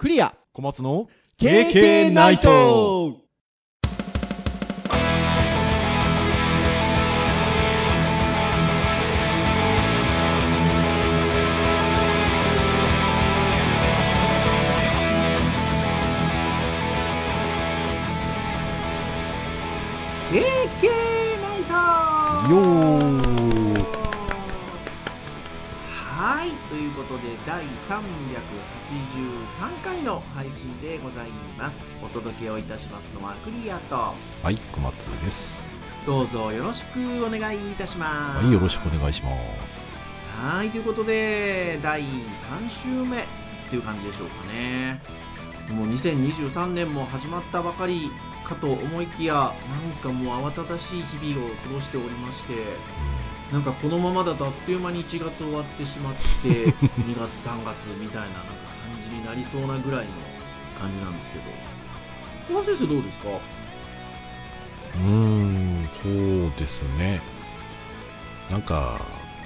[0.00, 0.34] クリア。
[0.54, 3.18] 小松の KK ナイト
[27.10, 27.68] ことで第383
[29.82, 31.84] 回の配信でございます。
[32.04, 33.96] お届けをいたしますのはクリアと。
[33.96, 34.14] は
[34.52, 35.76] い小松です。
[36.06, 38.44] どうぞよろしくお願いいたします。
[38.44, 39.30] はいよろしくお願いしま
[39.66, 39.84] す。
[40.40, 42.06] はいということで第3
[42.68, 43.24] 週目っ
[43.68, 45.02] ていう感じでしょうかね。
[45.68, 48.12] もう2023年も始まったばかり
[48.44, 49.52] かと思いきやなん
[50.00, 52.54] かもう慌ただしい日々を過ごしておりまして
[53.52, 58.52] なんかこのままだとあっという間に1月終わってしまって 2月3月みたいななんか
[58.84, 60.12] 感じになりそうなぐらいの
[60.80, 61.44] 感じなんですけど。
[62.48, 63.28] 小松先生どうですか？
[63.28, 67.20] うーんそうですね。
[68.50, 69.00] なんか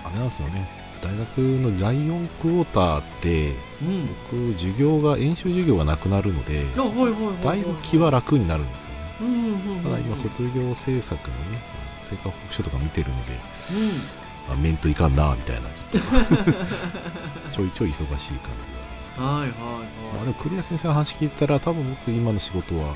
[0.05, 0.69] あれなんですよね。
[1.03, 4.09] 大学の第4クォーターってうん。
[4.31, 6.65] 僕授業が演習授業がなくなるので
[7.45, 9.83] だいぶ気は楽になるんですよね。
[9.83, 11.59] ただ今卒業制作のね
[12.05, 13.41] 成果報告書とか見てるのでうん。
[14.53, 15.69] あ面といかんなみたいな。
[15.91, 16.53] ちょっと
[17.51, 19.25] ちょいちょい忙しい感じがあるんですけど。
[19.25, 22.95] はいはいまあ、はいでもクリア先生の話聞いたら多分僕今の仕事は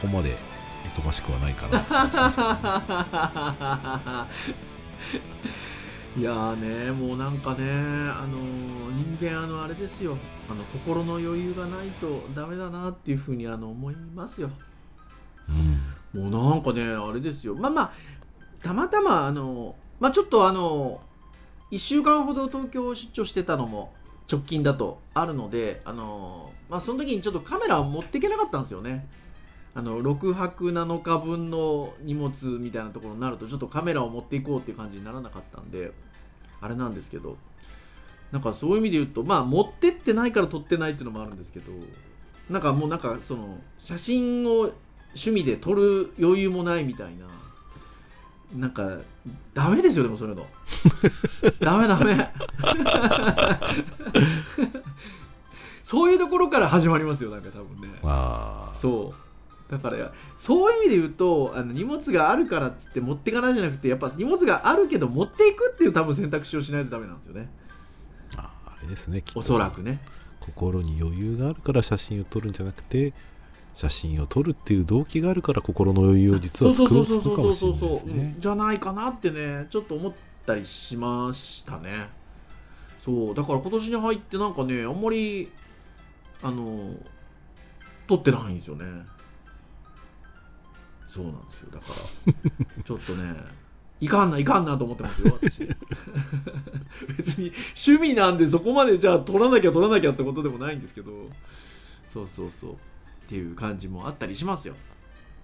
[0.00, 0.36] そこまで
[0.86, 1.84] 忙しくはないかなね
[6.16, 8.38] いやーねもうなんかねあの
[8.90, 10.16] 人間あのあれですよ。
[10.50, 14.50] あの心の余裕がないとダメだなっていうふうにあの思いますよ。
[16.14, 16.22] うん。
[16.22, 17.54] もうなんかねあれですよ。
[17.54, 17.92] まあまあ
[18.62, 21.00] たまたまあのまあちょっとあの
[21.70, 23.92] 1週間ほど東京出張してたのも
[24.30, 29.08] 直近だとあるのであのまあその時にちょっとカメラを持っていけなかったんですよね。
[29.74, 35.92] あの6泊7日分の荷物みたいなところになるとちょっとカメラを持っていこうっていう感じにならなかったんで
[36.60, 37.36] あれなんですけど
[38.32, 41.70] なんかそういう意味で言うとまあ持ってってないから撮ってないっていうのもあるんですけど
[42.50, 44.72] なんかもうなんかその写真を
[45.10, 47.26] 趣味で撮る余裕もないみたいな
[48.54, 48.98] なんか
[49.52, 50.46] ダメですよでもそういうの。
[51.60, 52.30] ダメダメ。
[55.82, 57.98] そういうところから始まりますよなんか多分ね。
[58.02, 59.72] ああそう。
[59.72, 67.50] だからそういう意味で言うとあの荷物があるからっつって持っていかないじゃなくてやっぱ荷物があるけど持っていくっていう多分選択肢をしないとダメなんですよね。
[68.36, 70.00] ああれですねおそらくね。
[70.40, 73.12] 心に余裕があるから写真を撮るんじゃなくて
[73.78, 78.18] 写真を撮るっていう動機があるから心の余裕を実は作ろうとするかもしれないですうん。
[78.18, 80.12] ねじゃないかなってねちょっと思っ
[80.44, 82.08] たりしましたね。
[83.04, 83.34] そう。
[83.36, 85.52] だから今年に入ってなんかねあんまり
[86.42, 86.96] あの
[88.08, 88.84] 撮ってないんですよね。
[91.06, 91.68] そうなんですよ。
[91.70, 91.86] だか
[92.26, 93.32] ら ちょっとね
[94.00, 95.60] いかんないかんなと思ってますよ私。
[97.16, 101.12] 別に趣味なんでそこまでじゃあ撮らなきゃ撮らなきゃってことでもないんですけど。
[102.08, 102.76] そうそうそう
[103.28, 104.74] っていう感じもあったりしますよ。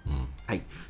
[0.07, 0.27] うん。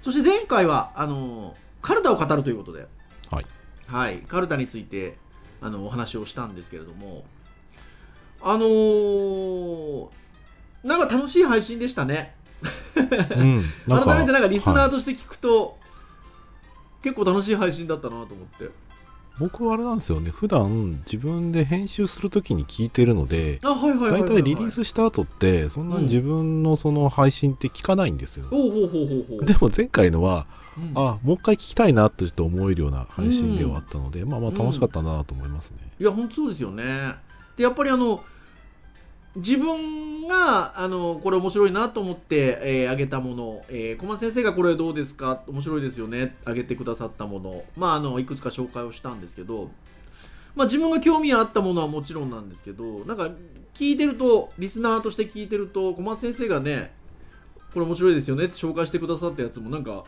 [0.00, 2.87] そして前回はあのカルタを語るということで、
[3.32, 3.47] はい。
[3.88, 5.16] はい、カルタについて
[5.60, 7.25] あのお話をしたんですけれども。
[8.47, 10.09] あのー
[10.84, 12.37] なんか楽しい配信でしたね。
[13.34, 13.65] うん。
[13.88, 14.88] 改めてなんかリスナはい。
[14.88, 15.78] ーとして聞くと、
[17.03, 18.69] 結構楽しい配信だったなと思って
[19.39, 20.31] 僕はあれなんですよね。
[20.31, 29.44] 普段自分で編集するときに聞いてるので大体リリースした後ってそんなに自分のその配信って聞かないんですよ、ほうほうほうほうほう。
[29.44, 30.47] でも前回のは
[30.77, 30.93] うん。
[30.94, 36.84] あもう一回聞きたいなとちょっと思えるような配信ではあったので、まあまあ楽しかったなと思いますね、いや本当そうですよね。
[37.56, 38.23] でやっぱりあの
[39.37, 45.43] 自分があのこれ面白いなと思って、えー、あげたもの、えー、小松先生がこれどうですか？
[45.49, 46.37] 面白いですよね。
[46.45, 47.65] あげてくださったもの。
[47.77, 49.71] まああのいくつか紹介をしたんですけど。
[50.55, 53.28] まあ自分が興味あったものはもちろんなんですけどなんか
[53.75, 56.93] 聞いてるとリスナーとして聞いてると小松先生がね
[57.73, 60.05] これ面白いですよねって紹介してくださったやつもなんか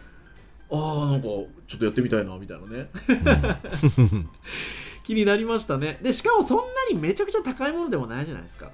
[0.70, 2.88] ああなんかちょっとやってみたいなみたいなね。
[3.98, 4.28] う ん
[5.02, 5.98] 気になりましたね。
[6.00, 8.70] でしかもそんなにめちゃくちゃ高いものでもないじゃないですか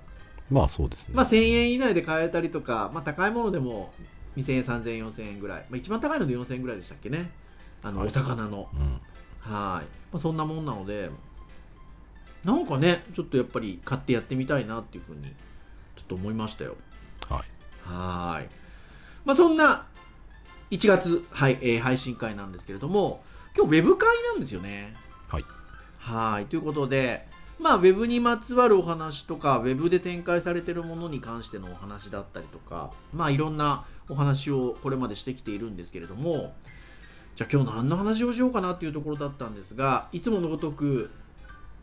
[0.53, 3.93] まあそうですね、まあ1000円以内で買えたりとか、まあ、高いものでも
[4.37, 7.31] 2000円3000円4000円ぐらい、まあ、一番高いので4000円ぐらいでしたっけね。
[7.83, 8.09] あの、はい。
[8.09, 8.69] お魚の。
[8.73, 9.01] うん。
[9.41, 9.85] はい、ま
[10.15, 11.11] あ、そんなもんなので
[12.45, 15.23] なんかねちょっとやっぱり買ってやってみたいなっていうふうに
[15.97, 16.77] ちょっと思いましたよ。
[17.29, 17.89] はい。
[17.89, 18.49] はい。
[19.25, 19.87] まあそんな
[20.71, 23.25] 1月、はいえー配信会なんですけれども
[23.57, 24.95] 今日ウェブ会なんですよね。
[25.29, 25.45] はい。
[25.99, 26.47] はい。
[26.47, 27.29] ということで
[27.59, 36.55] まあ、ウェブにまつわるお話とか、ウェブで展開されているものに関してのお話だったりとか、まあ、いろんなお話をこれまでしてきているんですけれども、
[37.37, 41.11] じゃあ今日何の話をしようかなっていうところだったんですが、いつものごとく、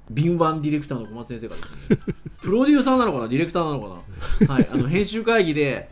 [0.10, 1.98] 敏腕ディレクターの小松先生がですね、
[2.42, 4.02] プロデューサーなのかな、ディレクターなのか
[4.48, 5.90] な、はい、あの編集会議で、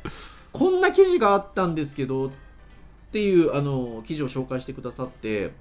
[0.51, 2.31] こんな記事があったんですけどっ
[3.11, 5.51] ていうあの記事を紹介してくださって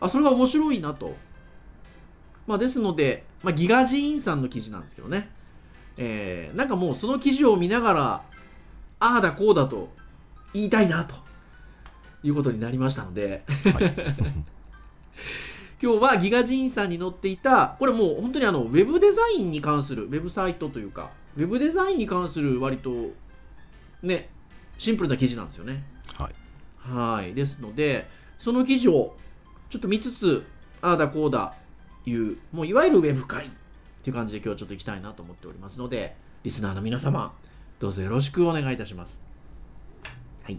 [0.00, 1.14] あそれが面白いなと、
[2.46, 5.28] まあ、ですので、まあ、ギガジーンさんの記事なんですけどね、
[5.96, 8.22] えー、なんかもうその記事を見ながら
[8.98, 9.88] ああだこうだと
[10.52, 11.14] 言いたいなと
[12.24, 13.94] いうことになりましたので、はい。
[15.80, 23.12] 今日はギガジーンさんに載っていたこれもう本当にあのウェブデザインに関するウェブサイトというかウェブデザインに関する割と
[24.02, 24.28] ね
[24.76, 25.84] シンプルな記事なんですよね。
[26.18, 26.34] はい。
[26.92, 27.32] はい。
[27.32, 28.10] ですので
[28.40, 29.16] その記事を
[29.70, 30.44] ちょっと見つつ
[30.82, 31.54] ああだこうだ
[32.06, 33.48] いうもういわゆるウェブ会っ
[34.02, 37.32] ていう感じで今日ちょっと行きたいなと思っておりますのでリスナーの皆様
[37.80, 39.20] どうぞよろしくお願いいたします。
[40.44, 40.58] はい。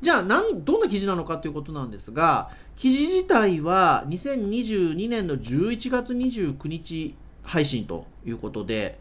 [0.00, 8.98] じゃあなんどんな記事なのかということなんですが記事自体は2022年の11月29日配信ということで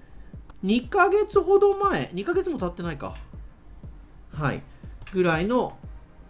[0.65, 3.15] 2ヶ月ほど前2ヶ月も経ってないか。
[4.33, 4.61] はい。
[5.13, 5.77] ぐらいの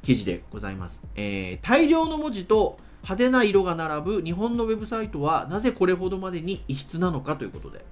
[0.02, 7.86] 記事でございます、えー、大量の文字と派手な色が並ぶ日本のウェブサイトはなぜこれほどまでに異質なのかということで、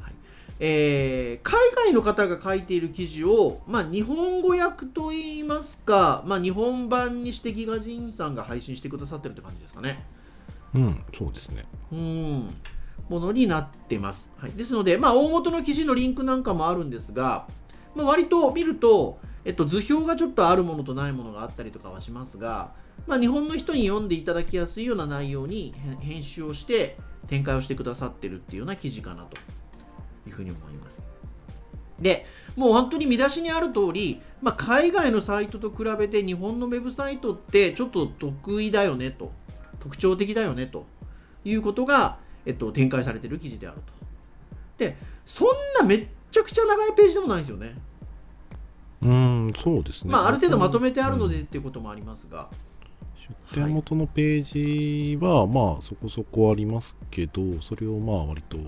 [0.00, 0.12] はい。
[0.60, 10.04] えー、海外の方が書いている記事を、まあ、日本語訳といいますか、まあ、日本版にしてギガジンさんが配信してくださってるって感じですかね。
[10.74, 11.64] うんそうですね。
[11.92, 12.48] うん。
[13.08, 17.46] ものになってます、はい、ですので、まあ、大元の記事のリンクなんかもあるんですが、
[17.94, 22.72] まあ、割と見ると、えっと、図表がちょっとあるものとないものがあったりとかはしますが、
[23.06, 26.96] まあ、日本の人に読んでいただきやすいような内容に編集をして
[27.26, 29.36] 展開をしてくださってるっていうような記事かなと
[30.26, 31.02] いうふうに思います。
[32.00, 39.32] で、もう本当に見出しにある通り、まあ、海外のサイトと比べて日本のウェブサイトってちょっと得意だよねと、
[39.80, 40.86] 特徴的だよねと
[41.44, 43.92] いうことが、えっと、展開されている記事であると。
[44.78, 45.48] で、そん
[45.78, 47.76] なめっちゃくちゃ長いページでもないんですよね。
[49.02, 50.10] うん、そうですね。
[50.10, 52.48] まあ、ある程度まとめてあるのでっていうこともありますが。
[53.52, 58.58] 出典元のページは、まあそこそこありますけど、それをまあ割と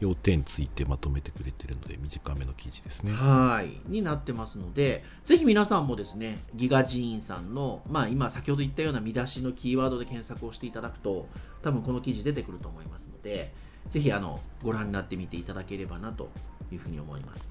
[0.00, 3.12] 要点ついてまとめてくれてるので短めの記事ですね。
[3.12, 11.26] はいになってますのでぜひ皆さんもですねギガジーンさんの、まあ、今先ほど言ったような見出しのキーワードで検索をしていただくと
[11.62, 13.52] 多分この記事出てくると思いますので
[13.88, 16.30] ぜひあのご覧になってみていただければなと
[16.70, 17.48] いうふうに思います。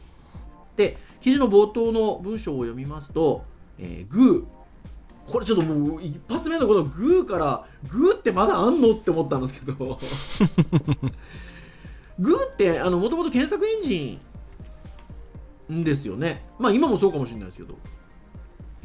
[0.77, 3.43] で記事の冒頭の文章を読みますと、
[3.79, 4.56] えー、グー
[5.27, 9.99] これちょっともう一発目のこのグーからグーってまだあんのって思ったんですけど。
[12.19, 14.19] グーってもともと検索エンジ
[15.71, 16.45] ンですよね。
[16.57, 17.75] まあ今もそうかもしれないですけど。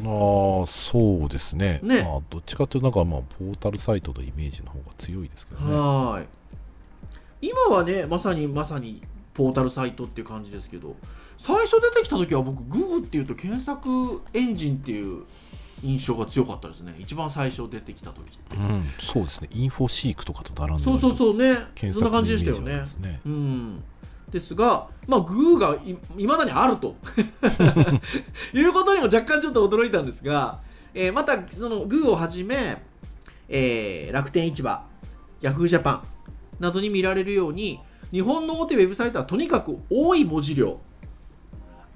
[0.00, 1.80] ああそうですね。
[1.82, 2.02] ね。
[2.02, 5.74] まあ、どっちかというとなんかまあポータルサイトのイメージの方が強いですけどね。
[5.74, 6.28] はい。
[7.42, 9.02] 今はねまさにまさに
[9.34, 10.96] ポータルサイトっていう感じですけど
[11.38, 15.24] 最初出てきた時は僕グーっていうと検索エンジンっていう
[15.82, 16.94] 印象が強かったですね。
[16.98, 19.48] 一番最初出てきた時って、うん、そうですね。
[19.52, 21.54] インフォシークとかと並んでそうそうそうね。
[21.74, 22.84] 検索そんな感じでしたよね。
[23.26, 23.82] うん。
[24.30, 26.96] ですが、まあ、グーがいいまだにあると。
[28.54, 30.60] いうことにも若干ちょっと驚いたんですが、
[30.94, 32.82] えーまたそのグーをはじめ、
[33.48, 34.84] えー楽天市場
[35.40, 36.02] ヤフージャパン
[36.60, 40.80] などに見られるように日本の大手ウェブサイトはとにかく多い文字量。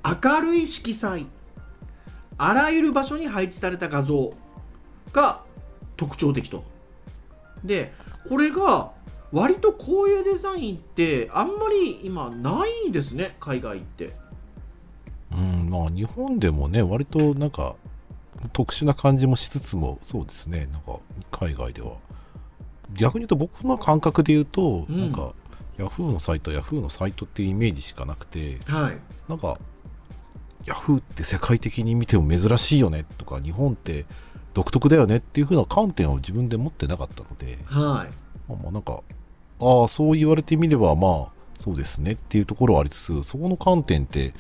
[0.04, 1.26] 明るい色彩
[2.38, 4.34] あらゆる場所に配置された画像
[5.12, 5.42] が
[5.96, 6.64] 特徴的と。
[7.64, 7.92] で
[8.28, 8.92] これが
[9.32, 14.14] 割とこういうデザインってあんまり今ないんですね海外って。
[15.32, 17.74] うんまあ日本でもね割となんか
[18.52, 21.00] 特殊な感じもしつつもそうですねなんか
[21.30, 21.96] 海外では。
[22.94, 25.00] 逆に言うと僕の感覚で言うと、うん。
[25.00, 25.32] なんか
[25.76, 28.98] ヤフーのサイトヤフーのサイトっていうイメージしかなくてはい。
[29.28, 29.58] なんか
[30.66, 34.04] ヤフーって世界的に見ても珍しいよねとか日本って
[34.52, 38.50] 独特だよねっていう風な観点を自分で持ってなかったので、はい。
[38.50, 39.02] まあ、まあなんか
[39.60, 44.34] ああそう言われてみればまあそうですねっていうところはありつつそこの観点って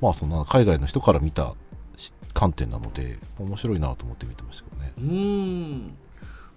[0.00, 1.54] まあそんな海外の人から見た
[1.96, 4.92] し観点なので面白いなと思って見てましたけどね。
[4.98, 5.96] うーん。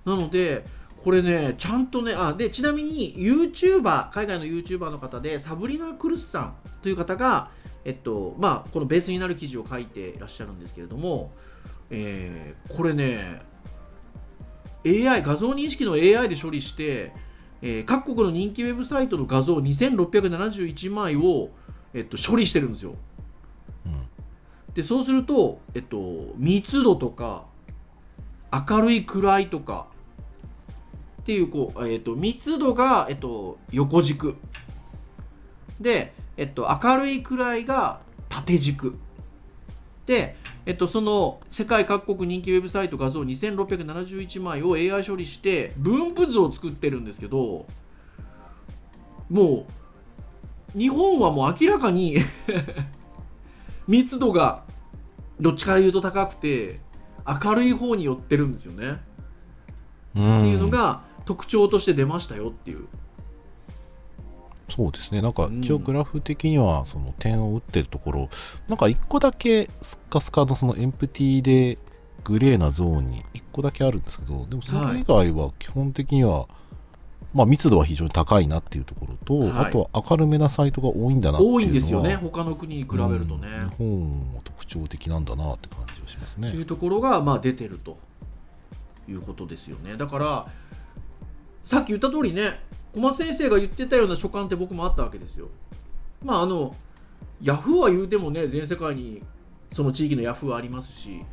[0.06, 0.66] なので
[1.04, 7.50] これねちゃんとねあでちなみに YouTuber 海外の YouTuber の方でサブリナ・クルスさんという方が
[7.86, 11.32] えっとまあこのベースになる記事を書いていらっしゃるんですけれども、
[11.90, 13.42] えーこれね
[14.86, 17.14] AI 画像認識の AI で処理して
[17.62, 21.50] えー各国の人気ウェブサイトの画像2671枚を、
[21.94, 22.96] えっと、処理してるんですよ。
[23.86, 24.08] うん。
[24.74, 27.46] でそうすると、えっと、密度とか
[28.52, 29.88] 明るい暗いとか
[31.22, 34.38] っていうこう、えっと、密度が、えっと、横軸。
[35.80, 38.98] で、えっと、明るい暗いが縦軸。
[40.06, 40.36] で、
[40.66, 47.66] えっと、その世界各国人気ウェブサイト画像2671枚を AI 処理して分布図を作ってるんですけど
[49.30, 49.66] も
[50.76, 52.18] う日本はもう明らかに
[53.88, 54.64] 密度が
[55.40, 56.80] どっちから言うと高くて
[57.44, 59.02] 明るい方に寄ってるんですよね、
[60.16, 60.40] うん。
[60.40, 62.88] っていうのが特徴として出ましたよっていう
[64.72, 65.22] そうですね。
[65.22, 65.60] なんかうん。
[65.62, 68.30] 一応グラフ的にはその点を打ってるところ、
[68.68, 71.78] なんか1個だけスッカスカのそのエンプティで
[72.24, 76.48] グレーなゾーンに1個だけあるんですけどでもそれ以外は基本的には、
[77.34, 79.66] まあ、密度は非常に高いなっていうところと、はい。
[79.68, 82.16] あとは明るめなサイトが多いんだなっていうのは多いんですよね。
[82.16, 83.70] 他の国に比べるとね、うん。
[83.70, 86.50] 日本は特徴的なんだなって感じがしますね。
[86.50, 87.98] というところがまあ出てると
[89.10, 89.98] いうことですよね。
[89.98, 90.48] だから
[91.64, 92.60] さっき言った通りね
[92.94, 95.50] 小松先生が言ってたような所感って僕もあったわけですよ。
[96.24, 96.76] まああの
[97.42, 99.24] ヤフーは言うてもね全世界に
[99.72, 101.26] その地域のヤフーはありますし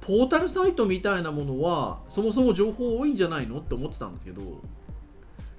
[0.00, 4.42] ポータルサイトみたいなものはそもそも情報多いんじゃないのって思ってたんですけど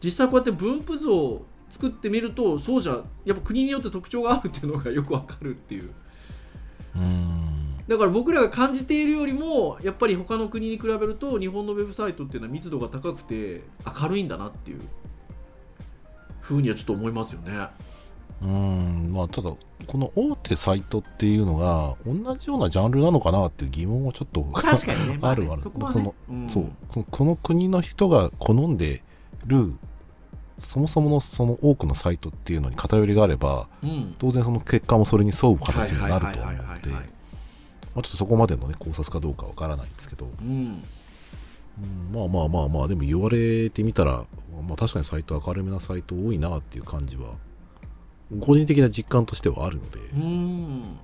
[0.04, 5.92] 実際こうやって分布図を作ってみるとそうじゃやっぱ国によって特徴があるっていうのがよくわかるっていう。
[6.96, 7.49] うん。
[7.90, 13.64] だから僕らが感じているよりもやっぱり他の国に比べると日本のウェブサイトっていうのは密度が高くて
[14.02, 14.80] 明るいんだなっていう。
[16.50, 17.68] ふうにはちょっと思いますよね。
[18.42, 19.54] うんまあただ
[19.86, 25.62] この大手サイトっていうのが同じようなジャンルなのかなっていう疑問はちょっと確かにね、 まあるある。
[25.62, 25.94] そこはね。
[25.94, 26.50] その、うん。
[26.50, 26.72] そう。
[26.90, 29.04] そのこの国の人が好んで
[29.46, 29.74] る
[30.58, 36.56] そもそものその多くのサイトっていうのに偏りがあればうん、当然その結果もそれに沿う形になると思う
[36.94, 37.04] は
[37.96, 40.84] まあちょっとそこまでのね考察かどうかわからないんですけど、うん、
[41.82, 44.26] うんまあまあまあまあでも言われてみたら、
[44.68, 47.34] まあ、確かにサイト明るめなサイト多いなっていう感じは
[48.42, 51.00] 個人的な実感としてはあるので、うん、うん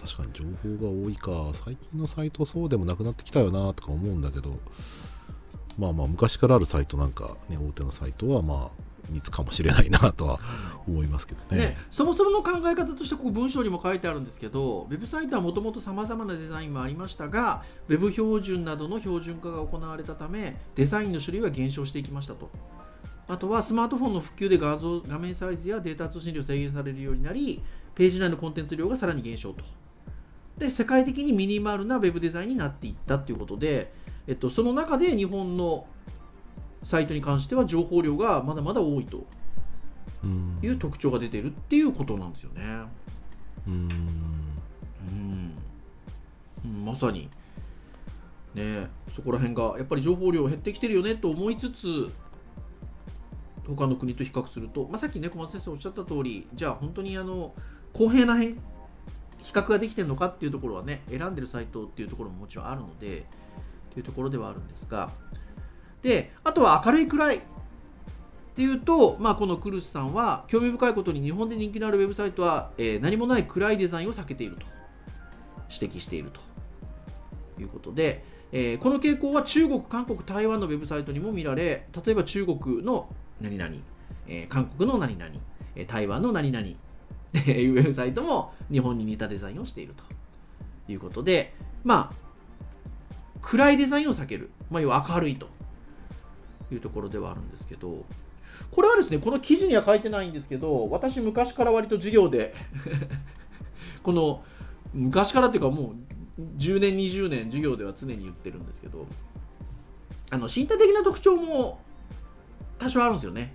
[0.00, 0.44] 確かに情
[0.78, 1.50] 報が多いか。
[1.52, 4.58] 最近のサイトはそうでもなくなってきたよなとか思うんだけど。
[5.78, 10.40] まあまあ昔からあるサイトなんかね大手のサイトはまあ密かもしれないなとは
[10.86, 11.58] 思いますけどね。
[11.58, 22.50] ね、そもそもの考え方としてこう文章にも書いてあるんですけどウェブサイトはもともとさまざまなデザインもありましたがウェブ標準などの標準化が行われたためデザインの種類は減少していきましたと。
[23.28, 27.62] あとはスマートフォンの普及で画像画面サイズやデータ通信量制限されるようになり
[27.94, 29.64] ページ内のコンテンツ量がさらに減少と。
[30.58, 33.92] で世界的にミニマルなウェブデザインになっていったということで、
[34.26, 35.86] えっと、その中で日本の
[36.82, 39.26] サイトに関しては情報量がまだまだ多いと
[40.24, 40.58] うん。
[40.62, 42.62] いう特徴が出てるっていうことなんですよね。
[43.66, 45.54] うん。
[46.84, 47.28] まさに。
[48.54, 48.88] ね。
[49.14, 52.10] そこら辺がやっぱり情報量減ってきてるよねと思いつつ
[53.66, 57.54] 他の国と比較すると、まあ、さっきね小松先生おっしゃった通りじゃあ本当にあの
[57.92, 58.54] 公平な変
[59.40, 63.18] 比較ができてるのかっていうところはね選んでるサイトっていうところももちろんあるので
[63.90, 65.10] っていうところではあるんですが
[66.02, 67.40] であとは明るい暗いっ
[68.54, 74.66] ていうと、まあ、このクルスさんは興味深いことに日本で人気のあるウェブサイトは、えー何もない暗いデザインを避けていると
[75.70, 76.40] 指摘していると
[77.60, 83.08] いうことで、えーこの傾向は中国、韓国、台湾のウェブサイトにも見られ例えば中国の
[83.40, 83.76] 何々、
[84.26, 85.32] えー韓国の何々、
[85.76, 86.72] え台湾の何々っ
[87.44, 90.02] ていうウェブサイトも日本に似たデザインをしていると
[90.92, 91.54] いうことで
[91.84, 92.14] まあ
[93.40, 95.48] 暗いデザインを避ける、まあ、要は明るいと。
[96.74, 98.04] いうところではあるんですけど
[98.70, 102.54] これはですねこの記事には書いてないんですけど私昔から割と授業で
[104.02, 104.42] この
[104.92, 105.94] 昔からっていうかも
[106.38, 109.06] う10年20年授業では常に言ってるんですけど
[110.30, 111.80] あの身体的な特徴も
[112.78, 113.52] 多少あるんですよね。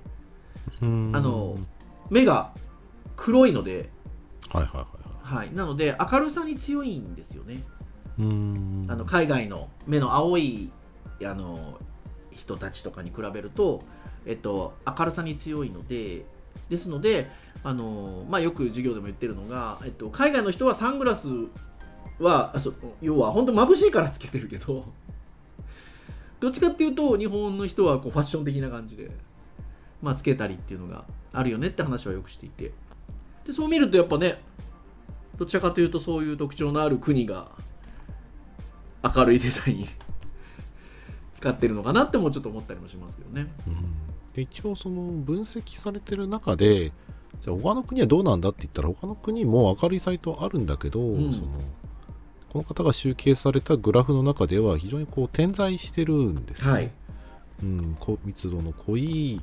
[0.82, 1.12] うん。
[1.16, 1.58] あの
[2.10, 2.52] 目が
[3.16, 3.90] 黒いので、
[4.50, 4.88] はいはいは
[5.24, 7.56] いははい、なので明るさに強いんですよね。
[7.56, 7.60] い
[8.20, 8.88] うん。
[8.90, 10.70] あの海外の目の青い
[11.24, 11.80] あの
[12.36, 13.82] 人たちとかに比べると、
[14.26, 16.26] えっと、明るさに強いので
[16.70, 17.30] ですので
[17.64, 21.28] あの、まあ、よく授業でも言ってるのが、えっと、海外の人はサングラス
[22.20, 24.86] はそ要は本当眩しいからつけてるけど
[26.40, 29.12] どっちかっていうと日本の人はこうファッション的な感じで、
[30.02, 32.72] まあ、つけたりっていうのがあるよねって話はよくしていて。
[33.46, 34.42] でそう見るとやっぱね
[35.38, 37.52] どちらかというとそういう特徴のある国が
[39.04, 39.88] 明るいデザイン。
[41.46, 43.48] 使使ってるのかなってもちょっと思ったりもしますけどね。
[43.68, 43.76] うん
[44.34, 46.92] で一応その分析されてる中で
[47.40, 51.48] じゃあ他の国はどうなんだって言ったら他の国も明るいサイトあるんだけど、んその
[52.50, 56.92] この方が集計されたグラフの中では非常にこう点在してるんですね、はい。
[57.64, 59.42] うん、こ密度の濃い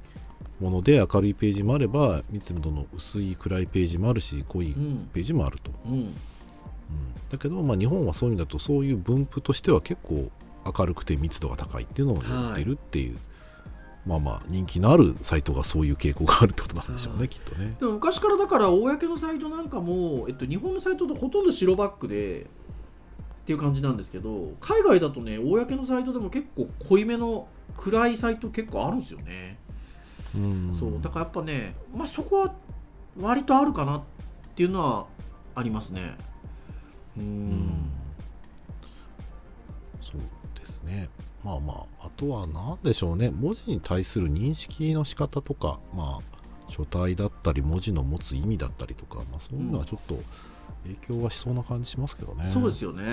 [0.60, 5.08] もので明るいページもあれば密度の薄い暗いページもあるし濃いうん。
[5.14, 5.92] ページもあると、うん。
[5.92, 6.14] うん
[7.30, 10.30] だけど、まあ、日本はそういう意味だとそういう分布としては結構
[10.64, 13.18] 明るくて密度が高いっていうのをやってるっていう、
[14.06, 17.28] まあまあ人気のあるサイトがそういう傾向があるってことなんでしょうね、はい。
[17.28, 17.76] きっとね。
[17.78, 29.58] でも昔からだから公のサイトなんかも、えっと、日本のサイトとほとんど白バックでっていう感じなんですけど海外だとね公のサイトでも結構濃いめの暗いサイト結構あるんですよね、
[30.34, 30.76] うん。
[30.78, 31.02] そう。
[31.02, 32.54] だからやっぱね、まあ、そこは
[33.20, 34.02] 割とあるかなっ
[34.54, 35.06] ていうのは
[35.54, 36.16] ありますね。
[37.18, 37.90] うん
[40.82, 41.08] ですね。
[41.44, 50.18] まあまあ、あとは何でしょうね、文字に対する認識の仕方とか、まあ、書体だったり、文字の持つ意味だったりとか、まあ、そういうのはちょっと
[50.84, 52.50] 影響はしそうな感じしますけどね。
[52.52, 53.04] そうですよね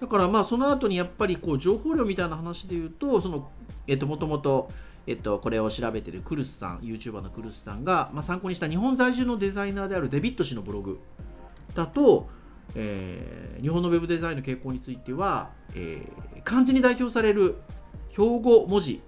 [0.00, 3.52] だからまあその後にやっぱりこう情報量みたいな話で言うとその
[3.86, 4.68] えっともともと
[5.06, 10.98] えっとこれを調べてるクルスさん YouTuber のクルスさんが、まあ、参考にした日本在住のデザイナーであるデビット氏のブログ
[11.76, 12.28] だと、
[12.74, 17.56] えー日本のウェブデザインの傾向については、えー漢字に代表される
[18.10, 19.00] 標語文字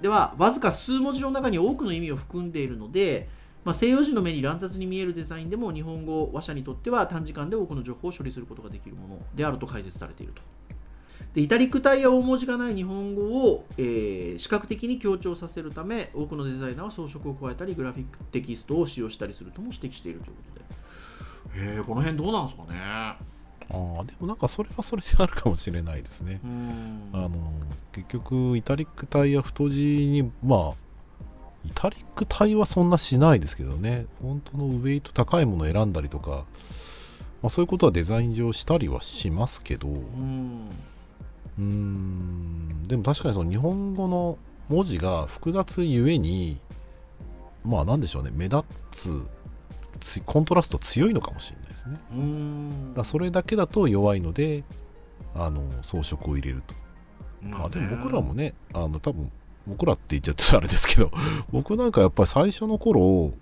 [0.00, 3.28] ではわずか数文字の中に多くの意味を含んでいるので、
[3.64, 10.42] まあ、西洋人の目に乱雑に見えるデザインでも日本語話者にとっては短時間で多くの情報を処理することができるものであると解説されていると。
[11.34, 20.49] でイタリック体や大文字がない日本語を、えー視覚的に強調させるため多くのデザイナーは装飾を加えたりグラフィックテキストを使用したりするとも指摘しているということ
[21.54, 22.78] へえこの辺どうなんですかね。
[23.72, 26.40] ああでもなんかそれはそれであるかもしれないですね。
[26.44, 27.10] うん。
[27.12, 27.52] あの
[27.92, 30.74] 結局、イタリック体や太字に、まあ、
[31.64, 36.46] イタリック体はそんなしないですけどね、本当のウェイト高いものを選んだりとか、
[37.42, 39.92] まあ、そういうことはデザイン上したりはしますけど、う
[41.58, 42.82] うん。
[42.84, 46.60] でも確かにその日本語の文字が複雑ゆえに、
[47.64, 49.28] まあなんでしょうね、目立つ、
[50.00, 52.00] つコントラスト強いのかもしれないですね。
[52.12, 54.64] うんだそれだけだと弱いので、
[55.34, 56.74] あの装飾を入れると。
[57.42, 59.30] まあでも僕らもね、あの多分
[59.66, 61.10] 僕らって言っちゃってあれですけど、
[61.52, 63.32] 僕なんかやっぱり最初の頃、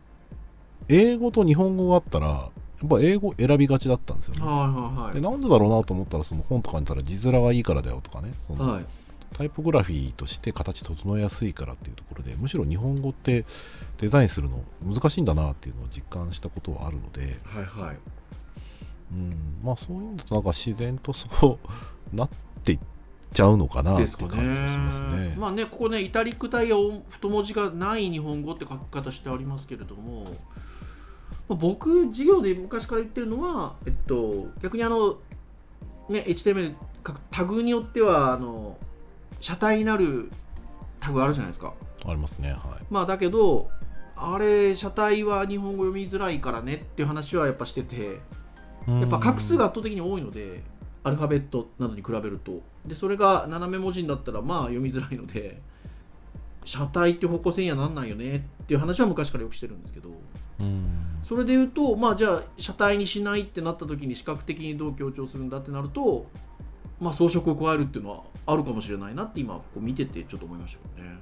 [0.89, 2.51] 英語と日本語があったら、や
[2.85, 4.41] っぱ英語選びがちだったんですよね。
[4.43, 8.87] はいはいでなんでだろうなと思ったら、その本とかにたら字面がいいからだよとかね、そのはいはい
[9.33, 13.45] タイポグラフィーとして形整えやすいからっていうところで、むしろ日本語って
[13.99, 17.97] デザインするの難しいんだなっていうのを実感したことはあるので、はいはい。
[19.13, 21.59] うん、まあそういうのとなんか自然とそ
[22.13, 22.29] うなっ
[22.63, 22.79] ていっ
[23.33, 25.09] ちゃうのかなっていうですか感じがしますね。
[25.31, 25.37] ね。
[25.39, 26.77] まあねここねイタリック体や
[27.09, 30.25] 太文字がない日本語って書き方してありますけれども、
[31.49, 35.19] まあ僕授業で昔から言ってるのは、えっと、逆にあの、
[36.09, 36.75] ね、HTML
[37.31, 38.77] タグによってはあの
[39.41, 40.31] 車体になる
[41.01, 41.75] タグあるじゃないですか、
[42.05, 42.51] ありますね。
[42.51, 42.59] はい。
[42.91, 43.71] まあ、だけど
[44.21, 48.19] あれ車体は日本語読みづらいからねっていう話はやっぱしてて
[48.89, 50.63] やっぱ画数が圧倒的に多いので
[51.05, 55.61] アルファベットなどに比べるとでそれが斜め文字になったらまあ読みづらいので
[56.65, 60.11] 車体って方向性にはなんないよねっていう話は昔からよくしてるんですけど
[60.61, 66.27] うんそれで言うとまあじゃあ車体にしないってなった時に視覚的にどう強調するんだってなると
[67.01, 71.19] まあ装飾を加えるっていうのはあるかもしれないなって今こう見ててちょっと思いましたよね。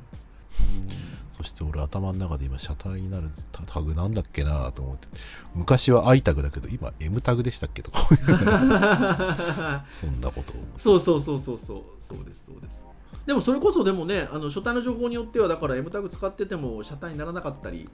[1.33, 5.07] そして俺頭の中で今車体になるタタグなんだっけなと思って。
[5.55, 8.09] 昔は I タグだけど今 M タグでしたっけとか。
[9.91, 12.87] そんなことをそうそうそうそうそうそうですそうです。
[13.27, 17.89] でもそれこそでもねあの書体の情報によってはだから M タグ使ってても車体にならなかったり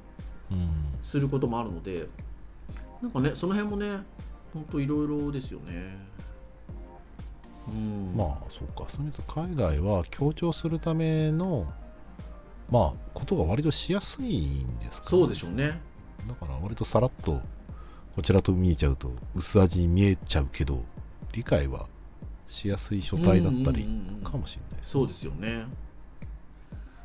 [0.51, 0.69] うん。
[1.03, 2.09] することもあるので
[3.03, 4.05] なんかねその辺もね
[4.55, 5.99] 本当いろいろですよね
[7.69, 8.15] うん。
[8.17, 8.85] まあそうか。
[8.89, 11.67] そういう意味で海外は強調するための
[12.71, 15.81] まあことが割としやすいんですか、そうでしょうね。
[16.27, 17.43] だから割とさらっと
[18.15, 20.83] こちらと見えちゃうと薄味に見えちゃうけど
[21.33, 21.89] 理解は
[22.47, 23.87] しやすい書体だったり
[24.23, 24.93] かもしれないですね。
[24.93, 25.67] そうですよね。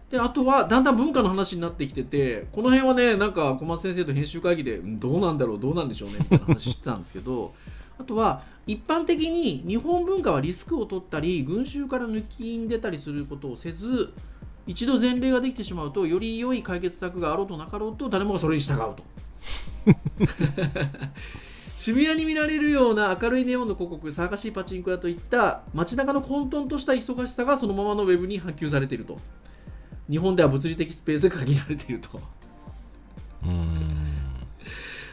[0.10, 7.54] であとはだんだん文化の話になってきててこの辺はねなんか小松先生と編集会議でうんどうなんだろうどうなんでしょうねみたいな話してたんですけど
[8.00, 14.14] あとは一般的に日本文化はリスクを取ったり群衆から抜きん出たりすることをせず
[14.68, 18.98] 一度前例ができてしまうとより良い解決策があろうとなかろうと誰もがそれに従うと。
[21.78, 29.18] 渋谷に見られるような明るいネオンの広告探しいパチンコ屋といった街中の混沌とした忙しさがそのままのウェブに波及されていると。
[30.10, 32.20] 日本では物理的スペースが限られていると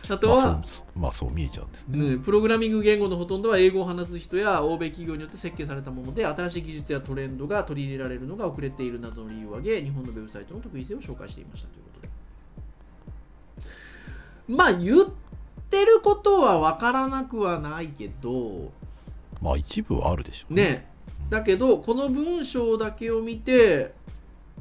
[0.09, 12.09] あとは、まあそうまあそう見えちゃうんですね、ねプログラミング言語のほとんどは英語を話す人や欧米企業によって設計されたもので新しい技術やトレンドが取り入れられるのが遅れているなどの理由を挙げ日本のウェブサイトの得意性を紹介していましたということで。
[14.49, 15.07] まあ言っ
[15.71, 18.71] てることは分からなくはないけど
[19.41, 20.91] まあ一部はあるでしょうね。
[21.31, 23.95] だけどこの文章だけを見て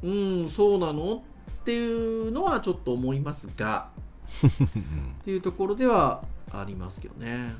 [0.02, 1.16] うんそうなの？
[1.16, 3.93] っていうのはちょっと思いますがうん
[5.20, 7.54] っていうところではありますけどね。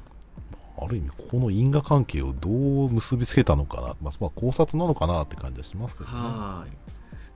[0.76, 6.16] ある意味この因果関係をどう結びつけたのかな、まあ、まあ考察なのかなって感じはしますけどね。
[6.16, 6.72] はい。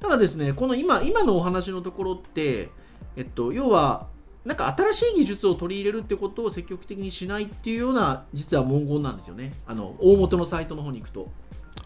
[0.00, 2.70] ただですねこの今今のお話のところって、
[3.16, 4.08] えっと、要は
[4.44, 9.52] なんか新しい技術を取り入れるってことを積極的にしないっていうような実は文言なんですよね。
[9.66, 11.30] あの大元のサイトの方に行くと。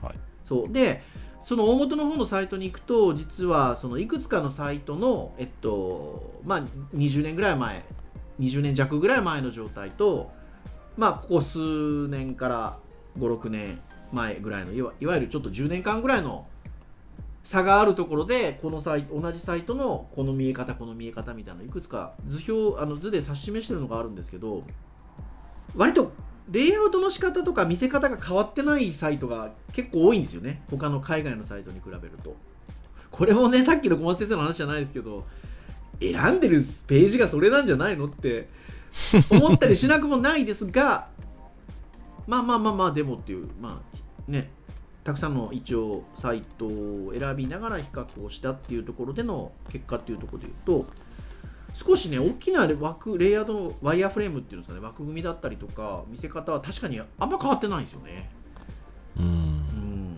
[0.00, 0.14] はい。
[0.44, 0.72] そう。
[0.72, 1.02] で
[1.44, 6.62] その大元の方のサイトに行くと実はそのいくつかのサイトの、えっとまあ、
[6.94, 7.84] 20年ぐらい前
[8.40, 10.30] 20年弱ぐらい前の状態と、
[10.96, 12.78] まあ、ここ数年から
[13.18, 13.80] 56年
[14.12, 16.46] 前ぐらいのいわいわゆるちょっと10年間ぐらいの
[17.42, 24.62] 差があるところでこのサイ同じサイトのこの見え方この見え方みたいなのいくつか図表あの図で指し示してるのがあるんですけど
[25.74, 26.12] 割と
[26.50, 30.62] レイアウトの仕方とか見せ方が変わってないサイトが結構多いんですよね。
[30.70, 32.36] 他の海外のサイトに比べると。
[33.12, 35.26] これもねさっきの小松先生の話じゃないですけど
[36.00, 38.48] 選んでるページがそれなんじゃないのって
[39.30, 41.08] 思ったりしなくもないですが
[42.26, 44.50] まあまあまあまあでもっていうまあね
[45.04, 50.86] たくさんの一応サイトを選びながら比較をしたっていうところでの結果っていうところで言うと
[51.74, 58.30] 少しね大きな枠レイヤードのワイヤーフレームっていうんですかね枠組みだったりとか見せ方は確かにあんま変わってないんですよね、
[59.16, 59.26] ううん。
[59.26, 60.16] ん、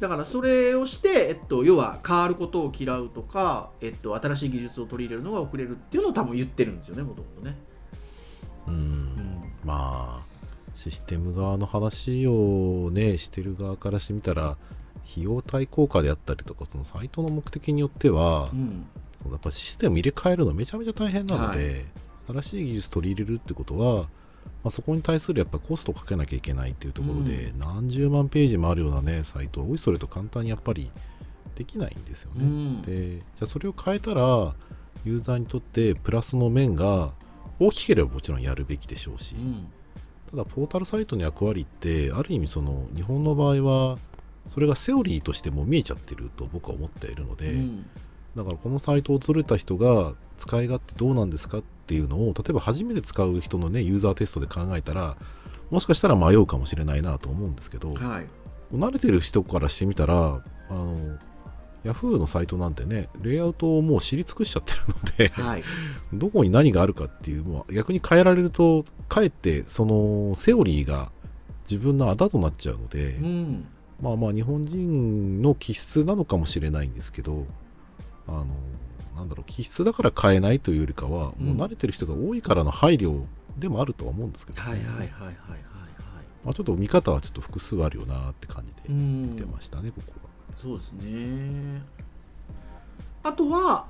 [0.00, 7.56] だからそれをして、えっと、要は変わることを嫌うとか、えっと、新しい技術を取り入れるのが遅れるっていうのを多分言ってるんですよねもともとね、
[8.66, 9.52] うんうん。
[9.64, 10.26] まあ
[10.74, 14.58] システム側の話をねしてる側からしてみたら
[15.10, 18.86] 費用対効果であったりとかそのサイトの目的によっては、うん
[19.26, 21.86] そのやっぱシステム入れ替えるのめちゃめちゃ大変なので、
[22.28, 24.02] 新しい技術取り入れるってことは、
[24.62, 30.92] まあ、そこに対するやっぱコストをかけなきゃいけないっていうところで、何十万ページもあるようなねサイトはおいそれと簡単にやっぱり
[31.56, 32.44] できないんですよね。
[32.44, 32.82] うん。
[32.82, 34.54] でじゃあそれを変えたら
[35.04, 37.12] ユーザーにとってプラスの面が
[37.58, 39.68] 大きければもちろんやるべきでしょうし、うん。
[40.30, 43.98] ただポータルサイトの役割ってある意味その日本の場合は
[44.46, 47.86] それがセオリーとしても見えちゃってると僕は思っているので、うん
[48.36, 55.16] だからこのサイトを訪れた人が使い勝手どうなんですかっていうのを例えば初めて使う人のねユーザーテストで考えたら
[55.70, 58.26] もしかしたら迷うかもしれないなと思うんですけどはい
[58.74, 61.18] 慣れてる人からしてみたらあの
[61.84, 65.62] Yahoo のサイトなんてねレイアウトをもう知り尽くしちゃってるので、はい。
[66.12, 71.12] どこに何があるかっていうのは逆に変えられるとかえってそのセオリーが
[71.70, 73.66] 自分のあだとなっちゃうので、うん。
[74.02, 77.46] まあまあ日本人の気質なのかもしれないんですけど
[78.28, 78.46] あの
[79.16, 81.46] なんだろう気質だから変えないというよりかは、うん。
[81.46, 83.24] もう慣れてる人が多いからの配慮
[83.56, 85.36] でもあるとは思うんですけど、はいはいはいはいはいはい。
[86.44, 89.30] まあ、ちょっと見方はちょっと複数あるよなって感じでうん。
[89.30, 90.30] 見てましたね、ここは。
[90.56, 91.82] そうですね。
[93.22, 93.86] あとは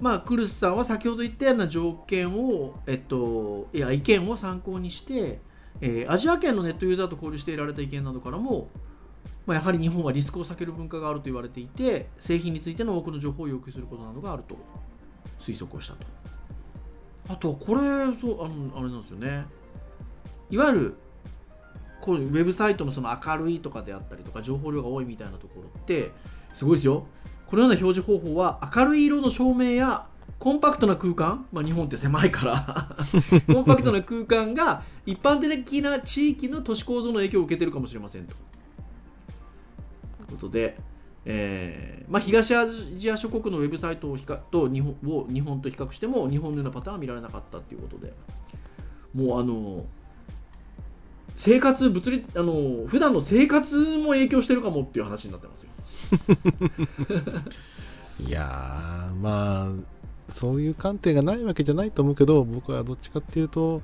[0.00, 5.40] まあクルスさんは先ほど言ったような条件をえっといや意見を参考にして、
[5.80, 8.68] えーアジア圏のネットユーザーと交流して得られた意見などからも、
[9.46, 14.56] まあ、やはり日本はリスクを避ける文化があると言われていて製品についての多くの情報を要求することなどがあると。
[15.42, 16.06] 推測をしたと。
[17.28, 17.80] あとはこれ
[18.16, 19.44] そうあのあれなんですよね。
[20.50, 20.94] いわゆる
[22.00, 26.10] こうウェブサイトのその明るいとかであったりとか情報量が多いみたいなところって
[26.52, 27.06] すごいですよ。
[27.46, 30.06] このような表示方法は明るい色の照明や
[30.38, 32.96] コンパクトな空間、まあ、日本って狭いから
[33.46, 38.34] コンパクトな空間が一般的な地域の都市構造の影響を受けてるかもしれませんと。
[40.32, 40.76] ことで、
[41.24, 48.12] えーまあ、東アジア諸国のウェブサイトを比と日本を日本と比較しても日本のようなパターンは見られなかったということで
[49.14, 49.84] もうあの
[51.36, 55.68] 生活物理あの普段の生活も影響してるかもっていう話になってますよ。
[58.26, 63.82] いやまあそういう観点がないわけじゃないと思うけど僕はどっちかっていうと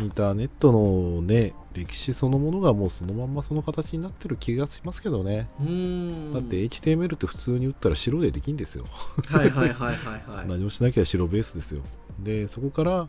[0.00, 6.32] インターネットのね歴史そのものがもうそのまんまその形になってる気がしますけどね、うーん。
[6.32, 8.84] だって HTML って普通に打ったら白でできんですよ、
[9.28, 10.48] はいはいはいはいはい。
[10.48, 11.82] 何もしなきゃ白ベースですよ。
[12.20, 13.08] でそこから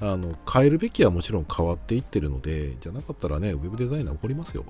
[0.00, 4.64] あの変えるべきはもちろん変わっていってるのでじゃなかったらねウェブデザイナー怒りますよ。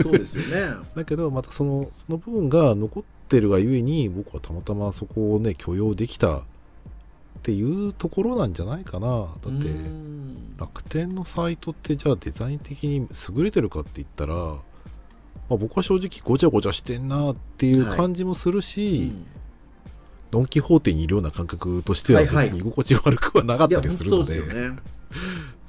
[0.00, 0.76] そうですよね。
[0.94, 6.42] だけどまたそのその部分が残ってるがゆえに僕はたまたまそこをね許容できた
[7.36, 9.08] っていうところなんじゃないかな。
[9.08, 10.56] だってうん。
[10.58, 14.60] 楽天のサイトってじゃあデザイン的に優れてるかって言ったら、ま
[15.50, 19.26] あ、僕は正直ごちゃごちゃしてんなっていう感じもするし、うん。
[20.30, 22.54] ドン・キホーテにいるような感覚としては別はいはい。
[22.54, 24.76] に居心地悪くはなかったりするので,、いや本当そうね。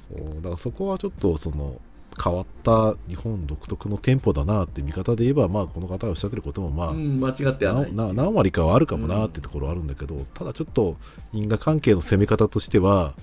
[0.08, 1.80] そうだからそこはちょっとその
[2.22, 7.94] 変わった日本独特の店舗だなって見方で言えば、まあ、この方がおっしゃってることもまあ、うん、間違ってはない。
[7.94, 10.96] なな何割かはあるかもなってところはあるんだけど、ただちょっと
[11.32, 13.14] 因果関係の攻め方としては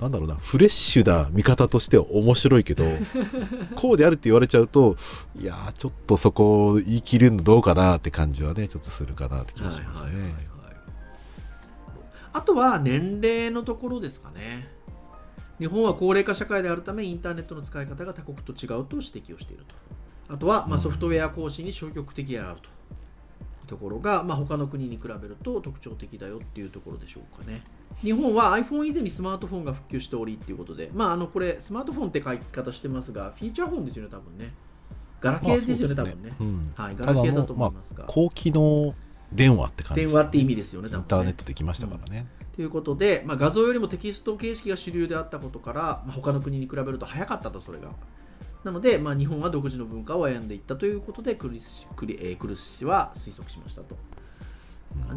[0.00, 2.84] なんだろうなフレッシュな見方としては面白いけど
[3.74, 4.96] こうであるって言われちゃうと
[5.38, 10.12] いやーちょっとそこを言い切るのどうかなって感じはねちょっとするかなって気がしますね。
[10.12, 10.44] はいはいはいはい。
[12.32, 14.68] あとは年齢のところですかね
[15.58, 19.74] 日本は高齢化社会であるためインターネットの使い方が他国と違うと指摘をしていると。
[20.32, 20.82] あとは、まあ、うん。
[20.82, 22.70] ソフトウェア更新に消極的であると。
[23.68, 27.62] ところが、まあ、他の国に比べると特徴的だよっていうところでしょうかね。
[28.02, 34.52] 日本は iPhone 以前にスマートフォンが普及しておりっていうことで、まあ、あのこれスマートフォンって書き方してますがフィーチャーフォンですよね多分ね。
[35.20, 36.72] ガラケーですよね、まあ多分ね、うん。
[36.76, 38.94] はい、ガラケーだと思いますが、、高機能
[39.32, 40.06] 電話って感じね。
[40.06, 41.04] 電話って意味ですよねイ多分ね。
[41.04, 42.26] ンターネットできましたからね。
[42.58, 47.90] ということで、まあ、画像よりもテキスト形式が主流であったことから、まあ、他の国に比べると早かったとそれが。
[48.64, 53.96] なので、まあ、日本は独自の文化を歩んでいったということでクリスクリ、えークルス氏は推測しましたと。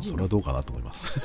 [0.01, 1.19] それはどうかなと思います。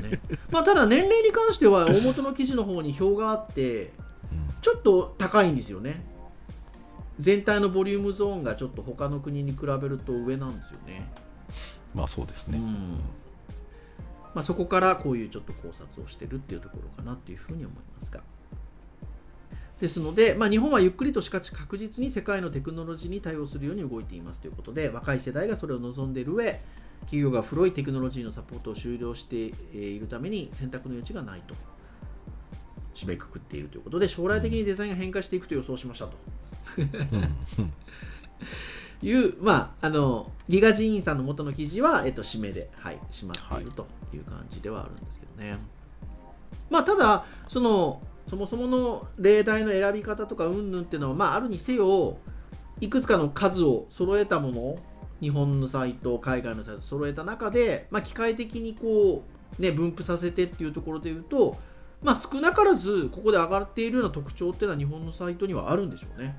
[0.00, 0.20] ね。
[0.52, 3.86] まあただ年齢に関しては大元の記事の方に表があって
[4.30, 4.54] うん。
[4.62, 6.06] ちょっと高いんですよね。
[7.18, 11.10] 全体のボリュームゾーンがちょっと他の国に比べると上なんですよね。
[11.92, 12.58] まあそうですね。
[12.58, 13.00] うん
[14.36, 18.20] まあ、そこからこういうちょっと考察をしてるっていうところかなっていうふうに思いますが。
[19.80, 26.60] ですので、まあ、日本はゆっくりとしかし確実に世界のテクノロジーに対応するように動いていますということで若い世代がそれを望んでいる上
[27.00, 31.54] 企業が古いテクノロジーのサポートを終了しているために選択の余地がないと
[32.94, 36.16] 締めくくっているということで将来的にデザインが変化していくと予想しましたと。
[36.76, 36.84] うん。
[36.84, 37.22] う
[37.68, 37.72] ん
[39.02, 45.58] いう、まあ、あのギガ人員さんの元の記事は、えっと、締めで、はい、閉まっているという感じではあるんですけどね。
[46.70, 52.18] まあ、ただその、そもそもの例題の選び方とかうんぬんっていうのは、まあ、あるにせよ、
[52.80, 54.78] いくつかの数を揃えたもの、
[55.20, 59.24] 日本のサイト、海外のサイト揃えた中で、まあ、機械的にこ
[59.58, 61.56] う、ね、分布させてっていうところでいうと、
[62.02, 66.36] まあ、少なからずここで上がっているような特徴っていうのは日本のサイトにはあるんでしょうね。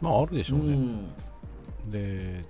[0.00, 0.74] まああるでしょうね。
[0.74, 1.12] ん
[1.90, 2.44] で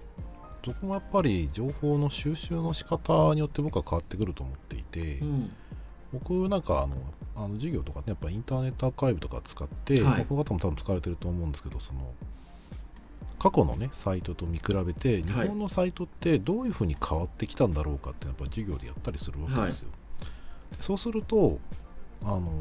[0.64, 5.53] そこもやっぱり情報の収集の仕方によって僕は変わってくると思っていて、うん。
[6.12, 6.97] 僕なんかあの
[7.35, 10.03] あの授業とかねやっぱインターネットアーカイブとか使って、はい。
[10.03, 12.14] まあこの方も多分使われてると思うんですけどその
[13.38, 19.88] 過去のねサイトと見比べて日本のサイトってどういうふうに変わってきたんだろうかっていうのはやっぱ授業でやったりするわけですよ、
[20.81, 21.59] そうすると
[22.23, 22.53] あの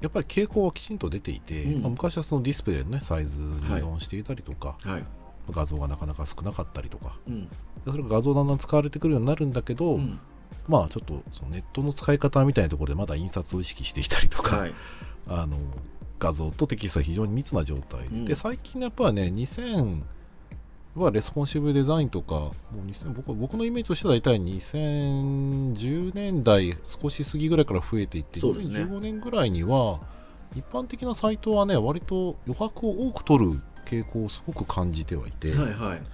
[0.00, 1.82] やっぱり傾向はきちんと出ていて、うん。
[1.82, 5.04] まあ昔はそのディスプレイの、ね、サイズに依存していたりとか、はい
[5.50, 7.18] 画像がなかなか少なかったりとか。
[7.26, 7.48] うん。
[7.48, 7.50] で
[7.86, 10.20] それが画像だんだん使われてくるようになるんだけど、うん。
[10.68, 14.74] まあちょっとそのネットの使い方みたいなところでまだ印刷を意識していたりとか、はい。
[15.28, 15.56] あの
[16.18, 18.24] 画像とテキストが非常に密な状態で,、うん。
[18.24, 20.02] で最近やっぱりね2000
[20.94, 22.52] はレスポンシブデザインとかも
[22.86, 28.46] う2000僕僕のイメージとしては大体2010年代少し過ぎぐらいから増えていって、ね。
[28.46, 30.00] 2015年ぐらいには
[30.54, 33.60] 一般的なサイトはね割と余白を多く取る
[33.92, 35.98] 傾向をすごく感じてはいて、はいはい。
[35.98, 36.06] だ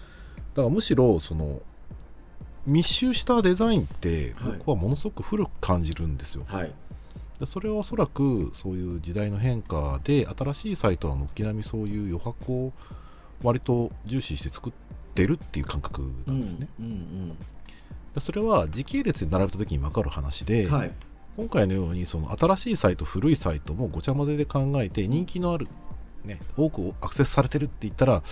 [0.54, 1.62] からむしろその
[2.66, 4.58] 密集したデザインってはい。
[4.58, 6.72] 僕はものすごく古く感じるんですよ、はい。
[7.38, 12.72] でそれはおそらくそういう時代の変化で新しいサイトは軒並みそういう余白を
[13.42, 14.72] 割と重視して作っ
[15.14, 17.38] てるっていう感覚なんですね、うん
[18.14, 20.92] でそれは時系列に並べた時に分かる話で、うんはい。
[21.36, 25.68] 今回のようにその新しいサイト古いサイトもごちゃ混ぜで考えて人気のある、
[26.24, 28.22] ね、多くアクセスされてるって言ったら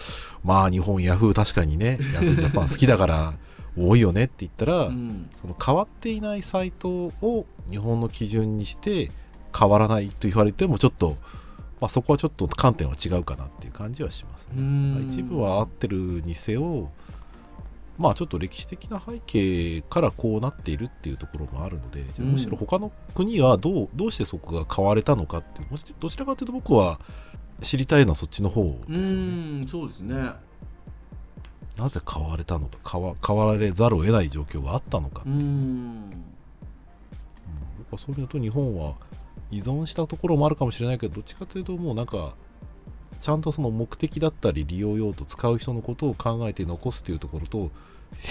[0.44, 3.34] まあ日本ヤフー確かにねヤフージャパン好きだから
[3.78, 5.28] 多いよねって言ったら、うん。
[5.40, 9.10] その変わっていないサイトを日本の基準にして
[9.56, 11.16] 変わらないと言われてもちょっと、
[11.80, 14.52] まあ、そこはちょっと観点は違うかなっていう感じはしますね。
[14.56, 15.08] うん。
[15.10, 16.90] 一部は合ってるにせよ
[17.98, 25.68] まあちょっと歴史的な背景からこうなっているっていうところもあるので、むしろ他の国はどうどうしてそこが変われたのかっていう
[25.98, 27.00] どちらかというと僕は
[27.62, 29.60] 知りたいのはそっちの方うですよね。
[29.60, 30.32] んそうですね。
[31.76, 35.28] なぜ変われたのか変わ変わられざるを得ない状況があったのかう。
[35.28, 35.32] ん。
[35.32, 36.10] うん
[37.78, 38.94] 僕はそういうのと日本は
[39.50, 42.34] 依存したところもあるかもしれないけどどっちかというともうなんか
[43.20, 47.70] ちゃんとその目的だったり利用用途使う人のことを考えて残すっていうところと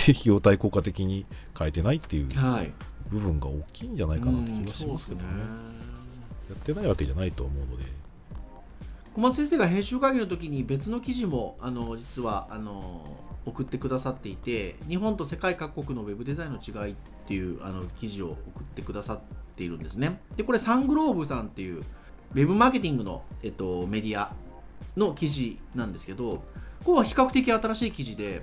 [0.04, 1.26] 費用対効果的に
[1.58, 2.74] 変えてないっていうはい。
[3.10, 5.28] 部分が大きいんじゃないかなって気がしますけどね,、
[6.50, 7.86] やってないわけじゃないと思うので
[9.16, 19.20] 小松先生が編集会議の時に別の記事もあの実はあの送ってくださっていて日本と世界各国のウェブデザインの違いっていうあの記事を送ってくださっ
[19.56, 20.20] ているんですね。
[20.36, 24.36] でこれサングローブさんっていうウェブマーケティングの、えっと、メディア
[24.98, 26.44] の記事なんですけど
[26.80, 28.42] ここは比較的新しい記事で、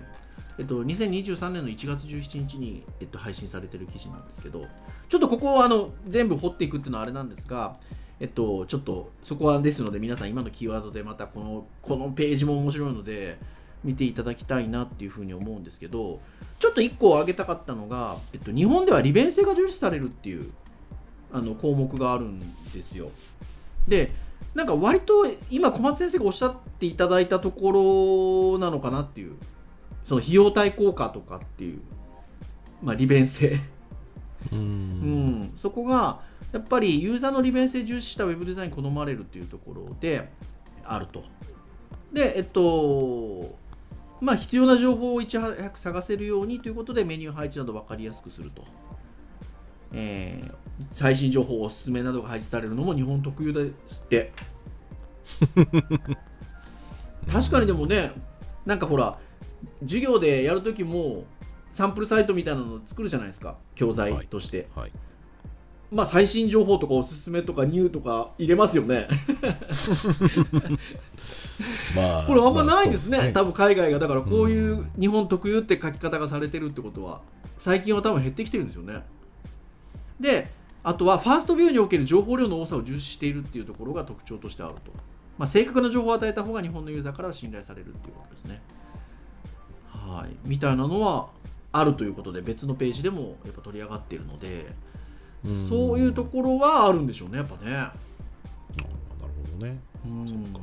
[0.59, 4.65] えっと、2023年の1月17日に、えっと、配信されている記事なんですけど
[5.11, 7.77] ちょっとここをあの全部掘っていくっていうのはあれなんですが
[8.23, 13.37] えっと、ちょっとそこはですので皆さん今のキーワードでまたこのこのページも面白いので
[13.83, 16.21] 見ていただきたいなっていうふうに思うんですけど
[16.61, 20.53] ちょっと1個挙げたかったのが、えっと、日本では利便性が重視されるっていう
[21.33, 22.41] あの項目があるん
[22.73, 23.11] ですよ。
[23.89, 24.13] で
[24.55, 29.35] なんか割と今小松先生がおっしゃっていただいたところなのかなっていう
[30.05, 31.81] その費用対効果とかっていう、
[32.85, 33.59] まあ、利便性。
[34.53, 36.21] ううんん、そこが
[36.53, 40.29] やっぱりユーザーの利便性重視したウェブデザイン好まれるっていうところで
[40.85, 41.25] あると。
[42.13, 43.57] で、えっと、
[44.21, 48.65] まあ、必要な情報をいち早く探せるようにということでメニュー配置など分かりやすくすると。
[49.93, 50.63] えー
[50.93, 54.33] 最新情報おすすめなどが配置されるのも日本特有ですって。
[57.31, 58.11] 確かにでもね、
[58.67, 59.19] なんかほら、
[59.83, 61.25] 授業でやるときも
[61.71, 64.69] サンプルサイトみたいなのを作るじゃないですか、教材として。
[64.75, 64.93] はい
[65.93, 69.09] まあ、最新情報とかおすすめとかニューとか入れますよね。
[71.95, 73.99] まあこれあんまないですね,、まあ多分海外が。
[73.99, 77.21] だからこういううん日本特有って書き方がされてるってことは
[77.59, 79.03] 最近は多分減ってきてるんですよね。
[80.19, 80.51] で
[80.83, 84.93] あとはファーストビューにおける情報量の多さを重視しているっていうところが特徴としてあると、
[85.37, 88.63] まあ、正確な情報を与えた方が日本のユーザーからは信頼されるっていうことですね。
[89.91, 90.35] はい。
[90.49, 91.29] みたいなのは
[91.71, 94.92] あるということで別のページでもやっぱ取り上がっているのでうん
[95.69, 97.71] そういうところはあるんでしょうねやっぱね。
[97.73, 97.93] なる
[99.53, 99.81] ほどね。
[100.07, 100.29] うん。
[100.29, 100.61] そうか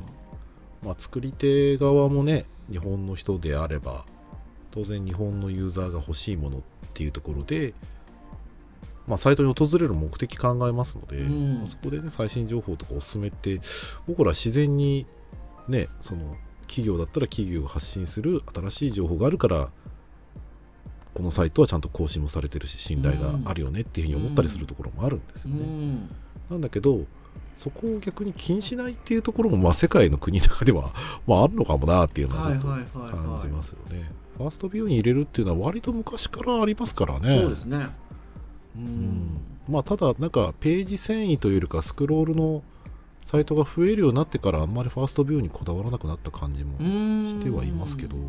[0.82, 4.06] まあ、作り手側もね日本の人であれば
[4.70, 6.60] 当然日本のユーザーが欲しいものっ
[6.94, 7.74] ていうところで、
[9.06, 11.58] まあ、サイトに訪れる目的考えますので、うん。
[11.58, 13.60] まあそこでね最新情報とかおすすめって
[14.06, 15.06] 僕ら自然に
[15.68, 19.70] ねその企業だったら企業が発信する新しい情報があるから
[21.14, 25.62] このサイトはちゃんと更新もされてるし信頼があるよねっていうふうに思ったりするところもあるんですうよね。
[25.64, 26.08] ん。
[26.50, 27.06] なんだけど、
[27.56, 30.92] そこを逆に気にしないっていうところも、まあ、世界の国の中では、
[31.26, 32.68] まあ、あるのかもなっていうのはちょっと
[33.16, 34.10] 感じますよね。
[34.38, 37.40] ファーストビューに入れるっていうのは割と昔からありますからね。
[37.40, 37.88] そうですね。
[38.76, 38.84] うん。
[38.84, 39.40] うん。
[39.68, 42.62] まあ、ただ、なんかページ遷移というよりか、スクロールの
[43.24, 46.78] サイトが増えるようになってから、あんまりファーストビューにこだわらなくなった感じも
[47.28, 48.22] してはいますけど、ね。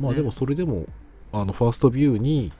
[0.00, 0.86] まあでもそれでも、
[1.32, 2.52] あのファーストビューに、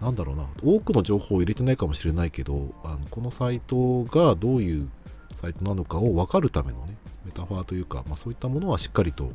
[0.00, 4.90] なんだろうな、多くの情報を入れてないかもしれないけど、あのこのサイトがどういう
[5.36, 9.32] サイトなのかを分かるためのね、メタファーというか、まあ、そういったものはしっかりと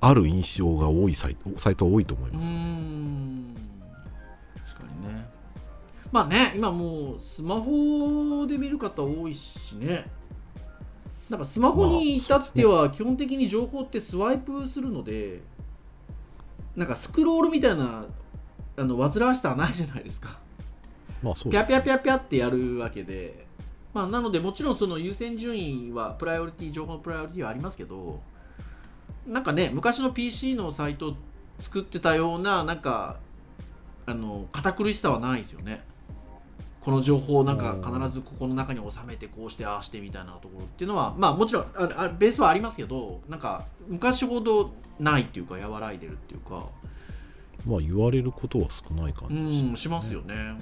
[0.00, 2.50] ある印象が多いサイトサイトは多いと思いうます。
[2.50, 3.54] ん。
[4.56, 5.26] 確かにね。
[6.10, 10.04] まあね今もうスマホで見る方多いしね。
[11.28, 15.40] なんかスマホに至っては基本的に情報ってスワイプするので
[16.80, 18.06] なんかスクロールみたいな
[18.78, 20.38] あの煩わしさはないじゃないですか。
[21.22, 23.44] まあそうピャピャピャャピャってやるわけで、
[23.92, 28.22] まあ、なのでもちろんその優先順位はプライオリティ情報のプライオリティはありますけど
[29.26, 31.14] なんかね昔の PC のサイト
[31.58, 33.18] 作ってたようななんか
[34.06, 35.82] あの堅苦しさはないですよね
[36.80, 46.66] この情報をなんか必ずここの中に収めてこうしてああしてみたいなところっていうのはまあもちろんああベースはありますけどなんか昔ほどないっていうか和らいでるっていうか。
[47.66, 50.58] まあ言われることは少ない感うじがんしますよね。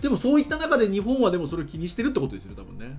[0.00, 2.98] でもそういった中で日本はでもそれを気にしてるってことですよね多分ね。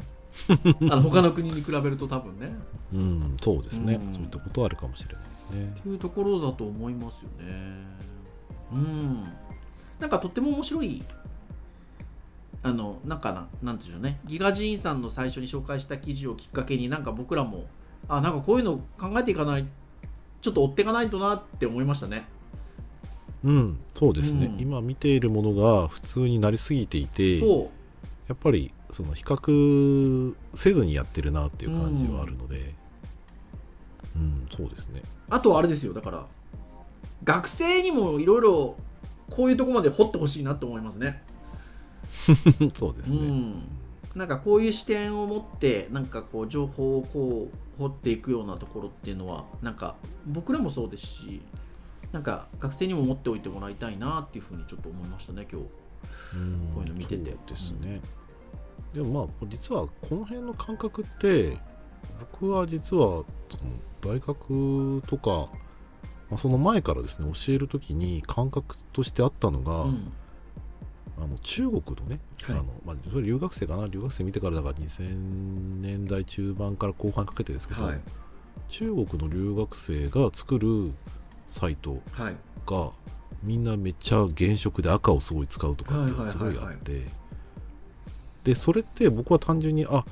[0.93, 2.53] あの他の国に比べると多分ね。
[2.93, 4.13] うん、そうですね、うん。
[4.13, 5.75] そういったことはあるかもしれないですね。
[5.84, 8.02] というところだと思いますよね。
[8.71, 9.23] うん
[10.02, 11.04] なんかとっても面白い
[12.63, 14.19] あのなんかななんていうんでしょうね。
[14.25, 17.65] ギガジーンさんの最初に紹介した記事をきっかけになんか僕らも
[18.10, 19.65] あなんかこういうの考えていかない
[20.41, 22.25] ちょっと追っていかないとなって思いましたね。
[23.43, 24.60] うん、そうですね、うん。
[24.60, 27.45] 今見ているものが普通になりすぎていて、や
[28.33, 32.73] っぱりその比較せずにやってるなっていう感じはあるので、
[34.15, 35.02] うん、そうですね。
[35.29, 35.93] あとはあれですよ。
[35.93, 36.25] だから
[37.23, 38.75] 学生にもいろいろ
[39.32, 41.23] こういうとこまで掘ってほしいなと思いますね。
[42.75, 43.63] そうですね、うん、
[44.15, 49.96] なんかこういう視点を持ってなんかこう情報をこう掘っていくようなところっていうのはなんか
[50.27, 51.42] 僕らもそうですし
[52.12, 55.67] なんか学生にも持っておいてもらいたいなっていうふうにちょっと思いましたね今日。
[56.36, 56.71] うん。
[56.75, 57.32] こういうの見てて。
[57.32, 58.02] ですね、
[58.94, 61.58] でもまあ実はこの辺の感覚って
[62.19, 63.23] 僕は実は
[64.02, 65.50] 大学とか、
[66.32, 70.12] まあ、その前からですね教える時に感覚としてあったのが、うん。
[71.17, 72.56] あの中国のね、はい。
[72.56, 78.02] あのまあ、それ留学生かな留学生見てからだから2000年代中盤から後半かけてですけど、はい。
[78.69, 80.94] 中国の留学生が作る
[81.48, 82.36] サイトはい。
[82.65, 82.92] が
[83.44, 87.08] みんなめっちゃ原色で赤をすごい使うとかっていうのがすごいあって
[88.44, 90.06] でそれって僕は単純にあ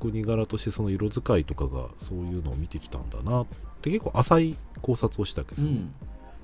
[0.00, 3.46] 国柄としてその色使いとかがそういうのを見てきたんだなっ
[3.86, 5.94] て結構浅い考察をしたわけですよ、うん。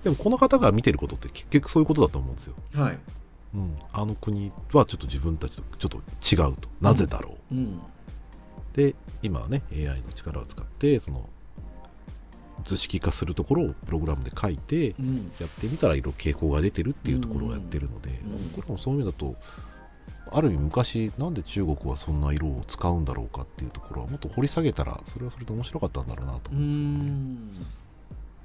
[0.05, 2.99] でもこの方が見てることって結局そういうことだと思うんですよ、はい。
[3.55, 6.03] うん、あの国はちょっと自分たちとちょっ
[6.39, 6.69] と違うと。
[6.81, 7.81] なぜだろう、うん。
[8.73, 11.29] で今はね AI の力を使ってその
[12.65, 15.33] 図式化するところをプログラムで書いてうん。
[15.39, 18.53] やってみたら色傾向が出てるっていうところをやってるので、うん。
[18.55, 19.37] 僕らもそういう意味だと
[20.31, 27.73] ある意味昔なんで中国はそんな色を使うんだろうかっていうところはもっと掘り下げたらそれはそれで面白かったんだろうなとう思うんですけど、ん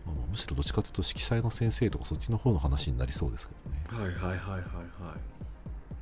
[0.05, 4.63] まあまあむしろどっちかというと色彩の先生とかそっちの方の話になりそうですけどね、はいはいはいはいはい。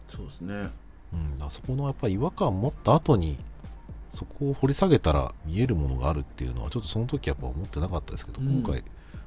[0.07, 0.69] そうですね。
[1.13, 3.39] うん、あそこのやっぱり違和感を持った後に
[4.09, 8.61] そこを掘り下げたら見えるものがあるっていうのはちょっとその時やっぱ思ってなかったですけど、うん。
[8.61, 8.83] 今回、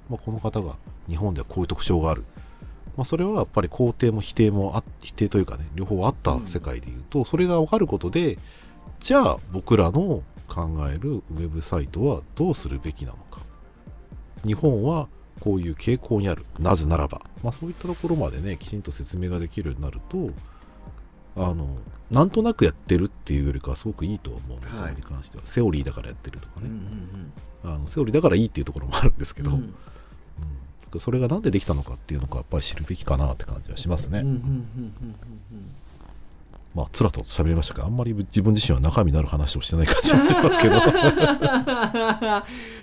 [0.09, 0.77] まあ、この方が
[1.07, 2.25] 日本ではこういう特徴がある、
[2.97, 8.39] まあ、それはやっぱり肯定も否定もあ否定というかね両方あった世界でいうと、それが分かることで
[9.01, 13.41] じゃあ僕らの考えるウェブサイトはどうするべきなのか。
[14.45, 15.09] 日本は
[15.41, 16.45] こういう傾向にある。
[16.59, 20.31] なぜならば、まあ、そういったところまでねきちんと説明ができるようになると
[21.37, 21.79] あの
[22.11, 24.95] なんとなくやってるっていうよりかはすごくいいと思うんですよ、はい。
[24.97, 25.43] に関しては。
[25.45, 27.33] セオリーだからやってるとかうんうね、ん。
[27.65, 29.57] あのセオリーだからいいっていうところもあるんですけど、うん。
[29.57, 29.75] うん
[30.99, 34.25] それがなんでできたのかっていうのがやっぱり知るべきかなって感じはしますね、
[36.75, 40.77] まあつらと喋りましたけどあんまり自分自身は中身のある話をしてない感じがしますけど。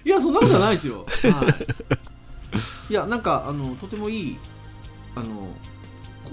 [0.06, 1.56] いやそんなことはないですよ、は
[2.90, 4.38] い、いやなんかあのとてもいい
[5.16, 5.48] あの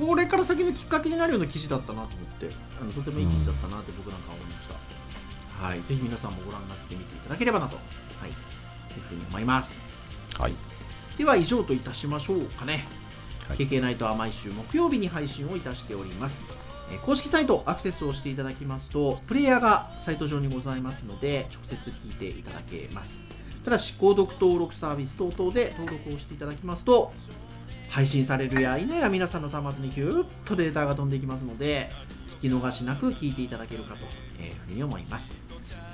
[0.07, 2.51] これから先のきっかけになるような記事だったなと思って
[2.81, 5.83] あのとてもいい記事だったなって僕なんか思いました、はい。
[5.83, 7.77] ぜひ皆さんもご覧になってみていただければなと。
[7.77, 7.83] は
[8.27, 8.31] い。
[8.93, 9.79] というふうに思います。
[10.39, 10.72] はい
[11.19, 12.85] では以上といたしましょうかね、
[13.49, 13.59] はい。
[13.59, 16.45] KK ナイトは毎週木曜日に配信をいたしております。
[16.91, 23.21] えー公式サイトアクセスをしていただきますとプレイヤーがサイト上にございますので直接聞いていただけます。
[23.65, 27.13] ただし購読登録サービス等々で登録をしていただきますと
[27.89, 31.91] 配信されるや否や皆さんの端末にヒューッとデータが飛んでいきますので
[32.41, 35.41] 聞き逃しなく聞いていただけるかというふうに思います。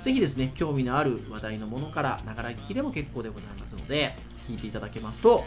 [0.01, 4.15] ぜひですね興味のある話題のものからながら聞きでも結構でございますので
[4.49, 5.45] 聞いていただけますと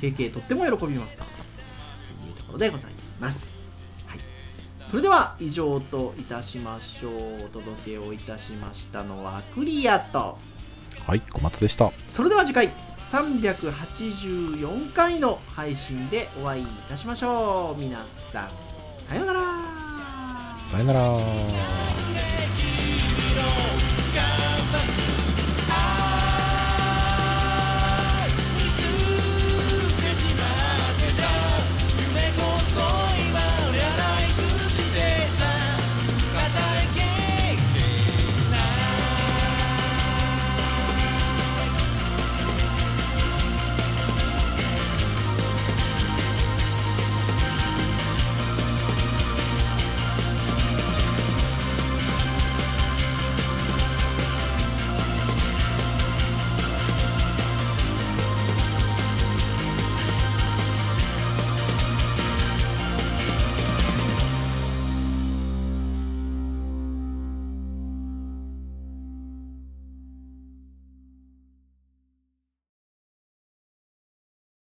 [0.00, 1.22] 経験とっても喜びますと。
[1.22, 1.26] い
[2.30, 3.48] うところでございます、
[4.06, 4.20] はい、
[4.86, 7.44] それでは以上といたしましょう。
[7.44, 10.38] お届けをいたしましたのはクリアと。
[11.06, 11.92] はい小松でした。
[12.04, 12.70] それでは次回
[13.04, 17.80] 384回の配信でお会いいたしましょう。
[17.80, 18.50] 皆さん
[19.08, 19.40] さようなら。
[20.70, 21.00] さよなら
[24.12, 24.49] 「キャンバス